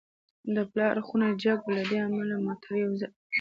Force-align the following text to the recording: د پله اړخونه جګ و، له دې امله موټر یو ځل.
د 0.55 0.57
پله 0.69 0.83
اړخونه 0.91 1.27
جګ 1.43 1.59
و، 1.63 1.69
له 1.77 1.83
دې 1.89 1.97
امله 2.07 2.35
موټر 2.45 2.73
یو 2.83 2.91
ځل. 2.99 3.11